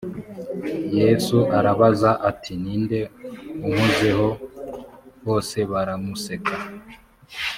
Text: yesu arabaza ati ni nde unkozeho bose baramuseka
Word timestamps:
yesu 0.99 1.37
arabaza 1.57 2.11
ati 2.29 2.51
ni 2.61 2.75
nde 2.83 2.99
unkozeho 3.67 4.27
bose 5.25 5.57
baramuseka 5.71 6.55